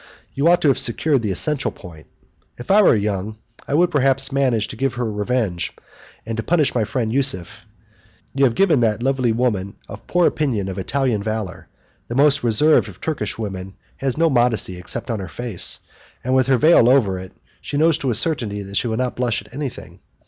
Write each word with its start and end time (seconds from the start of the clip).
You 0.33 0.47
ought 0.47 0.63
to 0.63 0.67
have 0.69 0.79
secured 0.79 1.21
the 1.21 1.29
essential 1.29 1.69
point. 1.69 2.07
If 2.57 2.71
I 2.71 2.81
were 2.81 2.95
young 2.95 3.37
I 3.67 3.75
would 3.75 3.91
perhaps 3.91 4.31
manage 4.31 4.67
to 4.69 4.75
give 4.75 4.95
her 4.95 5.05
a 5.05 5.09
revenge, 5.11 5.73
and 6.25 6.35
to 6.37 6.41
punish 6.41 6.73
my 6.73 6.85
friend 6.85 7.13
Yusuf. 7.13 7.65
You 8.33 8.45
have 8.45 8.55
given 8.55 8.79
that 8.79 9.03
lovely 9.03 9.31
woman 9.31 9.75
a 9.87 9.97
poor 9.97 10.25
opinion 10.25 10.69
of 10.69 10.79
Italian 10.79 11.21
valour. 11.21 11.67
The 12.07 12.15
most 12.15 12.43
reserved 12.43 12.89
of 12.89 12.99
Turkish 12.99 13.37
women 13.37 13.75
has 13.97 14.17
no 14.17 14.27
modesty 14.27 14.79
except 14.79 15.11
on 15.11 15.19
her 15.19 15.27
face, 15.29 15.77
and, 16.23 16.33
with 16.33 16.47
her 16.47 16.57
veil 16.57 16.89
over 16.89 17.19
it, 17.19 17.33
she 17.61 17.77
knows 17.77 17.99
to 17.99 18.09
a 18.09 18.15
certainty 18.15 18.63
that 18.63 18.77
she 18.77 18.87
will 18.87 18.97
not 18.97 19.15
blush 19.15 19.43
at 19.43 19.53
anything. 19.53 19.99